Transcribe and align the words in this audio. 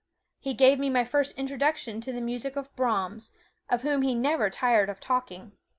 He 0.39 0.55
gave 0.55 0.79
me 0.79 0.89
my 0.89 1.05
first 1.05 1.37
introduction 1.37 2.01
to 2.01 2.11
the 2.11 2.21
music 2.21 2.55
of 2.55 2.75
Brahms, 2.75 3.31
of 3.69 3.83
whom 3.83 4.01
he 4.01 4.15
never 4.15 4.49
tired 4.49 4.89
of 4.89 4.99
talking. 4.99 5.51